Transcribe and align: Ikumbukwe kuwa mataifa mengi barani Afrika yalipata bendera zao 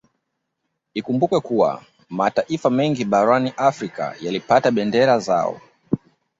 Ikumbukwe 0.93 1.39
kuwa 1.41 1.83
mataifa 2.09 2.69
mengi 2.69 3.05
barani 3.05 3.53
Afrika 3.57 4.15
yalipata 4.21 4.71
bendera 4.71 5.19
zao 5.19 5.61